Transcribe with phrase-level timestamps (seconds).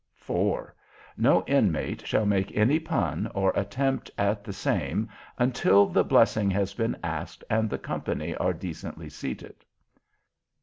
[0.15, 0.73] 4.
[1.15, 6.73] No Inmate shall make any Pun, or attempt at the same, until the Blessing has
[6.73, 9.63] been asked and the company are decently seated.